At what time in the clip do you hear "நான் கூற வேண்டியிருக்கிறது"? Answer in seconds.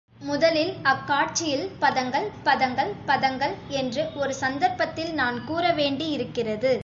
5.13-6.73